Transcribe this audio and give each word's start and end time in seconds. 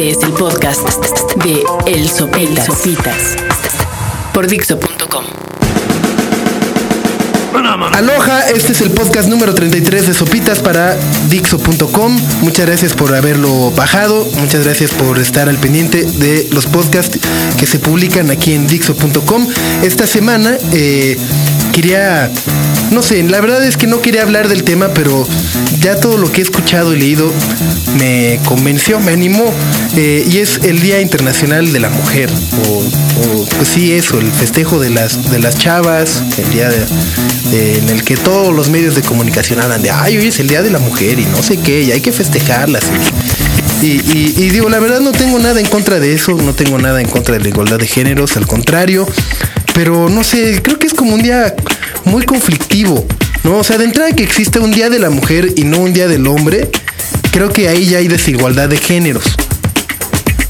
Este 0.00 0.12
es 0.12 0.24
el 0.24 0.32
podcast 0.32 0.80
de 1.44 1.62
El 1.84 2.08
Sopitas. 2.08 2.64
Sopitas 2.64 3.36
por 4.32 4.46
Dixo.com. 4.46 5.24
Aloha, 7.92 8.48
este 8.48 8.72
es 8.72 8.80
el 8.80 8.92
podcast 8.92 9.28
número 9.28 9.54
33 9.54 10.06
de 10.06 10.14
Sopitas 10.14 10.60
para 10.60 10.96
Dixo.com. 11.28 12.18
Muchas 12.40 12.64
gracias 12.64 12.94
por 12.94 13.14
haberlo 13.14 13.72
bajado, 13.72 14.24
muchas 14.36 14.64
gracias 14.64 14.90
por 14.92 15.18
estar 15.18 15.50
al 15.50 15.58
pendiente 15.58 16.04
de 16.04 16.48
los 16.50 16.66
podcasts 16.66 17.18
que 17.58 17.66
se 17.66 17.78
publican 17.78 18.30
aquí 18.30 18.54
en 18.54 18.66
Dixo.com. 18.66 19.46
Esta 19.82 20.06
semana 20.06 20.56
eh, 20.72 21.18
quería, 21.70 22.30
no 22.90 23.02
sé, 23.02 23.22
la 23.22 23.40
verdad 23.40 23.64
es 23.64 23.76
que 23.76 23.86
no 23.86 24.00
quería 24.00 24.22
hablar 24.22 24.48
del 24.48 24.64
tema, 24.64 24.88
pero 24.94 25.26
ya 25.80 25.96
todo 25.96 26.16
lo 26.16 26.30
que 26.30 26.40
he 26.40 26.44
escuchado 26.44 26.94
y 26.94 26.98
leído 26.98 27.32
me 27.98 28.38
convenció, 28.44 29.00
me 29.00 29.12
animó. 29.12 29.52
eh, 29.96 30.24
y 30.30 30.38
es 30.38 30.60
el 30.62 30.80
Día 30.80 31.00
Internacional 31.00 31.72
de 31.72 31.80
la 31.80 31.90
Mujer, 31.90 32.30
o, 32.68 33.44
pues 33.56 33.68
sí, 33.68 33.92
eso, 33.92 34.18
el 34.18 34.30
festejo 34.30 34.78
de 34.78 34.90
las, 34.90 35.30
de 35.30 35.38
las 35.38 35.58
chavas, 35.58 36.22
el 36.38 36.50
día 36.50 36.70
en 37.52 37.88
el 37.88 38.04
que 38.04 38.16
todos 38.16 38.54
los 38.54 38.68
medios 38.68 38.94
de 38.94 39.02
comunicación 39.02 39.60
hablan 39.60 39.82
de, 39.82 39.90
ay, 39.90 40.16
hoy 40.18 40.26
es 40.28 40.38
el 40.38 40.48
Día 40.48 40.62
de 40.62 40.70
la 40.70 40.78
Mujer 40.78 41.18
y 41.18 41.24
no 41.26 41.42
sé 41.42 41.56
qué, 41.56 41.82
y 41.82 41.92
hay 41.92 42.00
que 42.00 42.12
festejarlas. 42.12 42.84
Y 43.82 44.48
digo, 44.50 44.68
la 44.68 44.78
verdad 44.78 45.00
no 45.00 45.12
tengo 45.12 45.38
nada 45.38 45.58
en 45.58 45.66
contra 45.66 45.98
de 46.00 46.12
eso, 46.12 46.32
no 46.32 46.54
tengo 46.54 46.78
nada 46.78 47.00
en 47.00 47.08
contra 47.08 47.34
de 47.36 47.40
la 47.40 47.48
igualdad 47.48 47.78
de 47.78 47.86
géneros, 47.86 48.36
al 48.36 48.46
contrario, 48.46 49.06
pero 49.74 50.08
no 50.08 50.24
sé, 50.24 50.60
creo 50.62 50.78
que 50.78 50.86
es 50.86 50.94
como 50.94 51.14
un 51.14 51.22
día 51.22 51.54
muy 52.04 52.24
conflictivo, 52.24 53.06
¿no? 53.44 53.58
O 53.58 53.64
sea, 53.64 53.78
de 53.78 53.84
entrada 53.84 54.12
que 54.12 54.22
existe 54.22 54.58
un 54.58 54.70
día 54.70 54.90
de 54.90 54.98
la 54.98 55.10
mujer 55.10 55.52
y 55.56 55.64
no 55.64 55.78
un 55.78 55.92
día 55.92 56.08
del 56.08 56.26
hombre, 56.26 56.70
creo 57.30 57.50
que 57.50 57.68
ahí 57.68 57.86
ya 57.86 57.98
hay 57.98 58.08
desigualdad 58.08 58.68
de 58.68 58.76
géneros. 58.76 59.24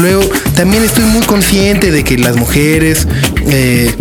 Luego, 0.00 0.22
también 0.56 0.82
estoy 0.82 1.04
muy 1.04 1.22
consciente 1.22 1.90
de 1.90 2.02
que 2.02 2.18
las 2.18 2.36
mujeres 2.36 3.06
eh, 3.48 3.94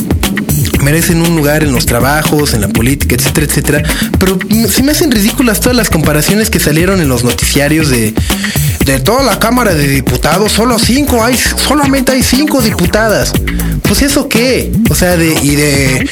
merecen 0.83 1.21
un 1.21 1.35
lugar 1.35 1.63
en 1.63 1.71
los 1.71 1.85
trabajos, 1.85 2.53
en 2.53 2.61
la 2.61 2.67
política, 2.67 3.15
etcétera, 3.15 3.47
etcétera. 3.47 3.83
Pero 4.19 4.37
mm, 4.37 4.65
se 4.67 4.83
me 4.83 4.91
hacen 4.91 5.11
ridículas 5.11 5.59
todas 5.59 5.75
las 5.75 5.89
comparaciones 5.89 6.49
que 6.49 6.59
salieron 6.59 7.01
en 7.01 7.09
los 7.09 7.23
noticiarios 7.23 7.89
de, 7.89 8.13
de 8.85 8.99
toda 8.99 9.23
la 9.23 9.39
Cámara 9.39 9.73
de 9.73 9.87
Diputados, 9.87 10.51
solo 10.51 10.77
cinco 10.77 11.23
hay, 11.23 11.37
solamente 11.37 12.11
hay 12.11 12.23
cinco 12.23 12.61
diputadas. 12.61 13.33
Pues 13.83 14.01
eso 14.01 14.27
qué? 14.27 14.71
O 14.89 14.95
sea, 14.95 15.17
de, 15.17 15.33
y 15.41 15.55
de 15.55 16.07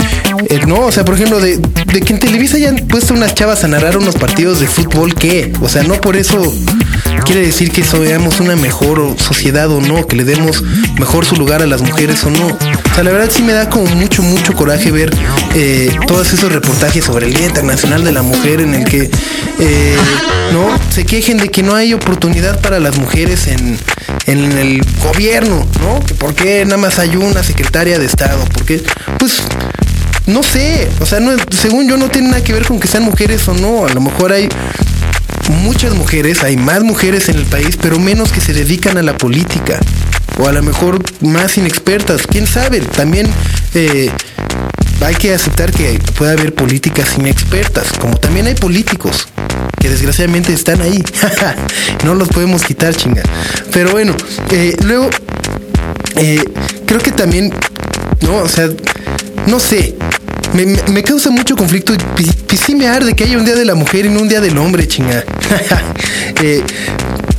eh, 0.50 0.59
no, 0.67 0.81
o 0.81 0.91
sea, 0.91 1.06
por 1.06 1.16
ejemplo, 1.16 1.39
de, 1.39 1.58
de 1.58 2.02
que 2.02 2.13
en 2.13 2.19
Televisa 2.19 2.58
hayan 2.58 2.75
puesto 2.88 3.13
unas 3.13 3.33
chavas 3.35 3.63
a 3.63 3.67
narrar 3.67 3.97
unos 3.97 4.16
partidos 4.16 4.59
de 4.59 4.67
fútbol, 4.67 5.13
¿qué? 5.16 5.52
O 5.61 5.69
sea, 5.69 5.83
no 5.83 5.95
por 5.95 6.16
eso 6.16 6.41
quiere 7.25 7.41
decir 7.41 7.72
que 7.72 7.83
seamos 7.83 8.39
una 8.39 8.56
mejor 8.56 9.16
sociedad 9.17 9.69
o 9.69 9.81
no, 9.81 10.08
que 10.08 10.16
le 10.16 10.23
demos 10.23 10.63
mejor 11.00 11.25
su 11.25 11.35
lugar 11.35 11.61
a 11.61 11.67
las 11.67 11.81
mujeres 11.81 12.23
o 12.23 12.30
no. 12.30 12.58
O 12.92 12.94
sea, 12.94 13.03
la 13.06 13.11
verdad 13.11 13.30
sí 13.31 13.42
me 13.42 13.53
da 13.53 13.70
como 13.70 13.86
mucho, 13.95 14.22
mucho 14.22 14.53
coraje 14.53 14.92
ver 14.92 15.11
eh, 15.56 15.95
todos 16.08 16.34
esos 16.34 16.52
reportajes 16.52 17.06
sobre 17.06 17.28
el 17.28 17.34
Día 17.34 17.45
Internacional 17.45 18.03
de 18.03 18.11
la 18.11 18.22
Mujer 18.22 18.59
en 18.59 18.73
el 18.73 18.84
que 18.84 19.09
eh, 19.59 19.95
no 20.52 20.67
se 20.92 21.06
quejen 21.06 21.38
de 21.38 21.50
que 21.50 21.64
no 21.64 21.73
hay 21.73 21.94
oportunidad 21.94 22.59
para 22.59 22.80
las 22.81 22.97
mujeres 22.97 23.47
en, 23.47 23.80
en 24.25 24.58
el 24.58 24.81
gobierno, 25.02 25.66
¿no? 25.80 26.00
Por 26.17 26.36
qué 26.36 26.66
nada 26.66 26.78
más 26.78 27.00
hay 27.00 27.16
una 27.16 27.44
secretaria 27.44 27.97
de 27.97 28.06
Estado, 28.06 28.44
porque 28.53 28.84
pues 29.17 29.42
no 30.28 30.44
sé, 30.44 30.89
o 31.00 31.06
sea, 31.06 31.22
no, 31.22 31.31
según 31.50 31.88
yo 31.88 31.95
no 31.95 32.09
tiene 32.09 32.30
nada 32.30 32.44
que 32.44 32.53
ver 32.53 32.66
con 32.66 32.80
que 32.80 32.89
sean 32.89 33.03
mujeres 33.03 33.47
o 33.47 33.53
no, 33.53 33.86
a 33.86 33.89
lo 33.89 34.02
mejor 34.02 34.34
hay 34.34 34.50
muchas 35.64 35.94
mujeres, 35.94 36.44
hay 36.44 36.58
más 36.58 36.84
mujeres 36.84 37.30
en 37.30 37.38
el 37.38 37.45
país, 37.45 37.78
pero 37.81 38.00
menos 38.00 38.31
que 38.31 38.42
se 38.42 38.53
dedican 38.53 38.97
a 38.97 39.02
la 39.02 39.17
política. 39.17 39.80
O 40.40 40.48
a 40.48 40.52
lo 40.52 40.64
mejor 40.64 41.02
más 41.22 41.58
inexpertas, 41.58 42.26
quién 42.28 42.48
sabe. 42.48 42.80
También 42.80 43.28
eh, 43.74 44.10
hay 45.04 45.16
que 45.16 45.34
aceptar 45.34 45.72
que 45.72 46.00
puede 46.18 46.32
haber 46.32 46.54
políticas 46.54 47.18
inexpertas, 47.18 47.92
como 48.00 48.18
también 48.18 48.47
hay 48.47 48.56
políticos 48.56 49.28
que 49.80 49.90
desgraciadamente 49.90 50.53
están 50.53 50.81
ahí. 50.81 51.03
no 52.06 52.16
los 52.16 52.30
podemos 52.30 52.64
quitar, 52.64 52.96
chinga. 52.96 53.24
Pero 53.72 53.91
bueno, 53.91 54.16
eh, 54.52 54.75
luego 54.84 55.09
eh, 56.18 56.44
creo 56.86 57.00
que 57.00 57.12
también, 57.12 57.53
no, 58.22 58.38
o 58.38 58.50
sea, 58.50 58.70
no 59.47 59.59
sé. 59.59 59.96
Me, 60.53 61.02
causa 61.02 61.30
mucho 61.31 61.56
conflicto 61.56 61.94
y 61.94 62.58
sí 62.58 62.75
me 62.75 62.86
arde 62.86 63.16
que 63.16 63.24
haya 63.24 63.38
un 63.38 63.46
día 63.46 63.56
de 63.56 63.64
la 63.64 63.74
mujer 63.74 64.06
y 64.06 64.09
no 64.09 64.20
un 64.20 64.28
día 64.28 64.41
del 64.41 64.58
hombre, 64.58 64.86
chinga. 64.86 65.24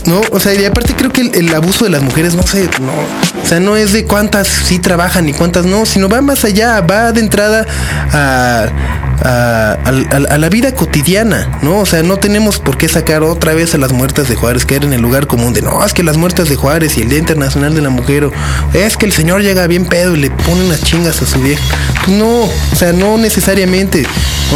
no, 0.06 0.20
o 0.30 0.40
sea, 0.40 0.54
y 0.54 0.64
aparte 0.64 0.94
creo 0.94 1.12
que 1.12 1.20
el, 1.22 1.34
el 1.34 1.54
abuso 1.54 1.84
de 1.84 1.90
las 1.90 2.02
mujeres, 2.02 2.34
no 2.34 2.42
sé, 2.42 2.68
no, 2.80 2.92
o 2.92 3.46
sea, 3.46 3.60
no 3.60 3.76
es 3.76 3.92
de 3.92 4.04
cuántas 4.04 4.48
sí 4.48 4.78
trabajan 4.78 5.28
y 5.28 5.32
cuántas 5.32 5.64
no, 5.66 5.86
sino 5.86 6.08
va 6.08 6.20
más 6.20 6.44
allá, 6.44 6.80
va 6.80 7.12
de 7.12 7.20
entrada 7.20 7.66
a, 8.12 8.66
a, 9.24 9.72
a- 10.34 10.38
la 10.38 10.48
vida 10.48 10.72
cotidiana, 10.74 11.58
¿no? 11.62 11.78
O 11.78 11.86
sea, 11.86 12.02
no 12.02 12.18
tenemos 12.18 12.58
por 12.58 12.76
qué 12.78 12.88
sacar 12.88 13.22
otra 13.22 13.54
vez 13.54 13.74
a 13.74 13.78
las 13.78 13.92
muertas 13.92 14.28
de 14.28 14.34
Juárez, 14.36 14.64
caer 14.66 14.84
en 14.84 14.92
el 14.92 15.00
lugar 15.00 15.26
común 15.26 15.52
de, 15.52 15.62
no, 15.62 15.84
es 15.84 15.92
que 15.92 16.02
las 16.02 16.16
muertas 16.16 16.48
de 16.48 16.56
Juárez 16.56 16.96
y 16.98 17.02
el 17.02 17.08
Día 17.08 17.18
Internacional 17.18 17.74
de 17.74 17.82
la 17.82 17.90
Mujer, 17.90 18.24
o, 18.24 18.32
es 18.74 18.96
que 18.96 19.06
el 19.06 19.12
señor 19.12 19.42
llega 19.42 19.66
bien 19.66 19.84
pedo 19.86 20.16
y 20.16 20.20
le 20.20 20.30
pone 20.30 20.64
unas 20.64 20.82
chingas 20.82 21.22
a 21.22 21.26
su 21.26 21.40
vieja. 21.40 21.62
No, 22.08 22.42
o 22.42 22.76
sea, 22.76 22.92
no 22.92 23.16
necesariamente, 23.18 24.04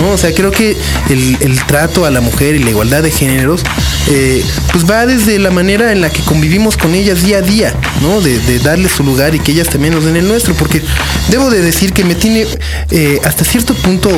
¿no? 0.01 0.13
O 0.13 0.19
sea, 0.19 0.33
creo 0.35 0.51
que 0.51 0.77
el, 1.11 1.37
el 1.41 1.65
trato 1.65 2.05
a 2.05 2.11
la 2.11 2.21
mujer 2.21 2.55
y 2.55 2.59
la 2.61 2.71
igualdad 2.71 3.03
de 3.03 3.11
géneros, 3.11 3.63
eh, 4.09 4.45
pues 4.73 4.89
va 4.89 5.07
desde 5.07 5.39
la 5.39 5.51
manera 5.51 5.93
en 5.93 6.01
la 6.01 6.11
que 6.11 6.23
convivimos 6.23 6.77
con 6.77 6.95
ellas 6.95 7.23
día 7.23 7.39
a 7.39 7.43
día, 7.43 7.75
¿no? 8.03 8.21
De, 8.21 8.39
de 8.39 8.59
darles 8.59 8.93
su 8.93 9.03
lugar 9.03 9.35
y 9.35 9.41
que 9.41 9.53
ellas 9.53 9.69
también 9.69 9.95
nos 9.95 10.05
den 10.05 10.17
el 10.17 10.29
nuestro, 10.29 10.55
porque 10.55 10.83
debo 11.29 11.51
de 11.51 11.61
decir 11.61 11.93
que 11.93 12.05
me 12.05 12.15
tiene 12.15 12.47
eh, 12.91 13.21
hasta 13.25 13.45
cierto 13.45 13.75
punto 13.75 14.11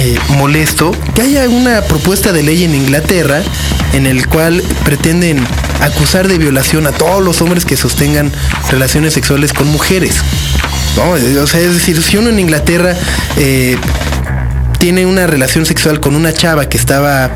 eh, 0.00 0.16
molesto 0.28 0.94
que 1.14 1.22
haya 1.22 1.48
una 1.48 1.82
propuesta 1.82 2.32
de 2.32 2.42
ley 2.42 2.62
en 2.62 2.74
Inglaterra 2.74 3.42
en 3.94 4.06
el 4.06 4.28
cual 4.28 4.62
pretenden 4.84 5.44
acusar 5.80 6.28
de 6.28 6.38
violación 6.38 6.86
a 6.86 6.92
todos 6.92 7.24
los 7.24 7.40
hombres 7.40 7.64
que 7.64 7.76
sostengan 7.76 8.30
relaciones 8.70 9.14
sexuales 9.14 9.52
con 9.52 9.66
mujeres. 9.68 10.16
¿no? 10.96 11.42
O 11.42 11.46
sea, 11.46 11.60
es 11.60 11.74
decir, 11.74 12.00
si 12.02 12.16
uno 12.16 12.30
en 12.30 12.38
Inglaterra 12.38 12.96
tiene 14.78 15.06
una 15.06 15.26
relación 15.26 15.66
sexual 15.66 16.00
con 16.00 16.14
una 16.14 16.32
chava 16.32 16.68
que 16.68 16.76
estaba 16.78 17.30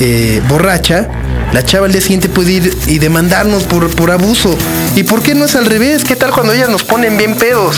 eh, 0.00 0.42
borracha, 0.48 1.08
la 1.52 1.64
chava 1.64 1.86
al 1.86 1.92
día 1.92 2.00
siguiente 2.00 2.28
puede 2.28 2.52
ir 2.52 2.78
y 2.86 2.98
demandarnos 2.98 3.64
por, 3.64 3.88
por 3.90 4.10
abuso. 4.10 4.56
¿Y 4.96 5.02
por 5.02 5.22
qué 5.22 5.34
no 5.34 5.44
es 5.44 5.56
al 5.56 5.66
revés? 5.66 6.04
¿Qué 6.04 6.16
tal 6.16 6.30
cuando 6.30 6.52
ellas 6.52 6.68
nos 6.68 6.82
ponen 6.84 7.16
bien 7.16 7.34
pedos? 7.34 7.76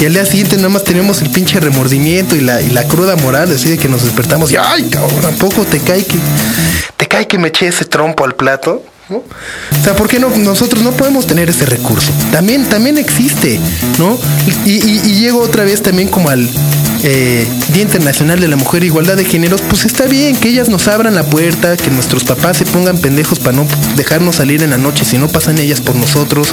Y 0.00 0.06
al 0.06 0.14
día 0.14 0.26
siguiente 0.26 0.56
nada 0.56 0.70
más 0.70 0.84
tenemos 0.84 1.22
el 1.22 1.30
pinche 1.30 1.60
remordimiento 1.60 2.34
y 2.34 2.40
la, 2.40 2.60
la 2.60 2.84
cruda 2.84 3.16
moral, 3.16 3.52
así 3.54 3.70
de 3.70 3.78
que 3.78 3.88
nos 3.88 4.02
despertamos 4.02 4.50
y 4.50 4.56
¡ay, 4.56 4.84
cabrón! 4.90 5.20
¿Tampoco 5.20 5.64
te 5.64 5.78
cae 5.80 6.04
que, 6.04 6.18
te 6.96 7.06
cae 7.06 7.26
que 7.26 7.38
me 7.38 7.48
eché 7.48 7.68
ese 7.68 7.84
trompo 7.84 8.24
al 8.24 8.34
plato? 8.34 8.82
¿no? 9.08 9.18
O 9.18 9.84
sea, 9.84 9.94
¿por 9.94 10.08
qué 10.08 10.18
no, 10.18 10.30
nosotros 10.30 10.82
no 10.82 10.92
podemos 10.92 11.26
tener 11.26 11.50
ese 11.50 11.66
recurso? 11.66 12.12
También, 12.32 12.64
también 12.64 12.98
existe, 12.98 13.60
¿no? 13.98 14.18
Y 14.64 15.20
llego 15.20 15.40
otra 15.40 15.64
vez 15.64 15.82
también 15.82 16.08
como 16.08 16.30
al 16.30 16.48
eh, 17.02 17.46
Día 17.72 17.82
Internacional 17.82 18.40
de 18.40 18.48
la 18.48 18.56
Mujer 18.56 18.82
e 18.82 18.86
Igualdad 18.86 19.16
de 19.16 19.24
Géneros, 19.24 19.60
pues 19.62 19.84
está 19.84 20.06
bien 20.06 20.36
que 20.36 20.48
ellas 20.48 20.68
nos 20.68 20.88
abran 20.88 21.14
la 21.14 21.24
puerta, 21.24 21.76
que 21.76 21.90
nuestros 21.90 22.24
papás 22.24 22.56
se 22.56 22.64
pongan 22.64 22.98
pendejos 22.98 23.38
para 23.38 23.56
no 23.56 23.66
dejarnos 23.96 24.36
salir 24.36 24.62
en 24.62 24.70
la 24.70 24.78
noche 24.78 25.04
si 25.04 25.18
no 25.18 25.28
pasan 25.28 25.58
ellas 25.58 25.80
por 25.80 25.96
nosotros, 25.96 26.48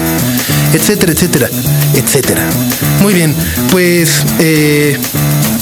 etcétera, 0.74 1.12
etcétera, 1.12 1.50
etcétera. 1.96 2.48
Muy 3.02 3.14
bien, 3.14 3.36
pues 3.72 4.24
eh, 4.40 4.98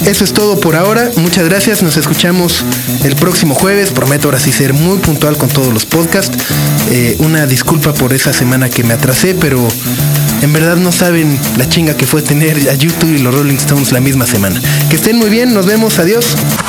eso 0.05 0.23
es 0.23 0.33
todo 0.33 0.59
por 0.59 0.75
ahora. 0.75 1.11
Muchas 1.17 1.45
gracias. 1.45 1.83
Nos 1.83 1.97
escuchamos 1.97 2.63
el 3.03 3.15
próximo 3.15 3.55
jueves. 3.55 3.91
Prometo 3.91 4.27
ahora 4.27 4.39
sí 4.39 4.51
ser 4.51 4.73
muy 4.73 4.99
puntual 4.99 5.37
con 5.37 5.49
todos 5.49 5.73
los 5.73 5.85
podcasts. 5.85 6.37
Eh, 6.91 7.15
una 7.19 7.45
disculpa 7.45 7.93
por 7.93 8.13
esa 8.13 8.31
semana 8.31 8.69
que 8.69 8.83
me 8.83 8.93
atrasé, 8.93 9.35
pero 9.35 9.67
en 10.41 10.53
verdad 10.53 10.75
no 10.77 10.91
saben 10.91 11.37
la 11.57 11.67
chinga 11.69 11.95
que 11.95 12.05
fue 12.05 12.21
tener 12.21 12.57
a 12.69 12.73
YouTube 12.73 13.15
y 13.15 13.19
los 13.19 13.33
Rolling 13.33 13.55
Stones 13.55 13.91
la 13.91 13.99
misma 13.99 14.25
semana. 14.25 14.59
Que 14.89 14.95
estén 14.97 15.17
muy 15.17 15.29
bien. 15.29 15.53
Nos 15.53 15.65
vemos. 15.65 15.97
Adiós. 15.99 16.25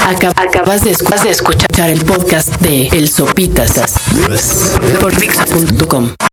Acab- 0.06 0.32
acabas 0.36 0.82
de 0.84 0.90
escuchar 1.30 1.90
el 1.90 2.00
podcast 2.04 2.48
de 2.60 2.88
El 2.88 3.08
Sopitas 3.08 3.72
por 5.00 5.14
Dixo.com. 5.18 6.18